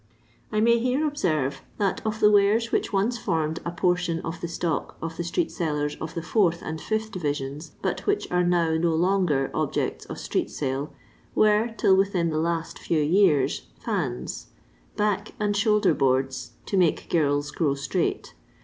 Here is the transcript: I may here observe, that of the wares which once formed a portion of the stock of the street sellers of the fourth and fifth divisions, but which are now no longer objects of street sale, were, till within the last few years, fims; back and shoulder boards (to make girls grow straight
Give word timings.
I 0.51 0.61
may 0.61 0.79
here 0.79 1.05
observe, 1.05 1.61
that 1.77 2.01
of 2.03 2.19
the 2.21 2.31
wares 2.31 2.71
which 2.71 2.91
once 2.91 3.19
formed 3.19 3.59
a 3.63 3.69
portion 3.69 4.19
of 4.21 4.41
the 4.41 4.47
stock 4.47 4.97
of 4.99 5.15
the 5.15 5.23
street 5.23 5.51
sellers 5.51 5.95
of 6.01 6.15
the 6.15 6.23
fourth 6.23 6.63
and 6.63 6.81
fifth 6.81 7.11
divisions, 7.11 7.73
but 7.83 8.07
which 8.07 8.27
are 8.31 8.43
now 8.43 8.73
no 8.77 8.95
longer 8.95 9.51
objects 9.53 10.05
of 10.05 10.17
street 10.17 10.49
sale, 10.49 10.91
were, 11.35 11.75
till 11.77 11.95
within 11.95 12.31
the 12.31 12.39
last 12.39 12.79
few 12.79 12.99
years, 13.03 13.67
fims; 13.79 14.45
back 14.97 15.35
and 15.39 15.55
shoulder 15.55 15.93
boards 15.93 16.53
(to 16.65 16.77
make 16.77 17.07
girls 17.11 17.51
grow 17.51 17.75
straight 17.75 18.33